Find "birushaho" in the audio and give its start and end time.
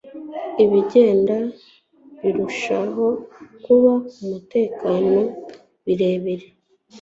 2.21-3.07